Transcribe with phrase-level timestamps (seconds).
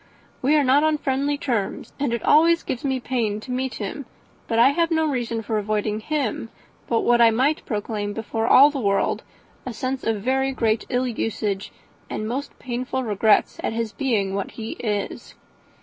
[0.41, 4.07] We are not on friendly terms, and it always gives me pain to meet him,
[4.47, 6.49] but I have no reason for avoiding him
[6.87, 9.21] but what I might proclaim to all the world
[9.63, 11.71] a sense of very great ill usage,
[12.09, 15.35] and most painful regrets at his being what he is.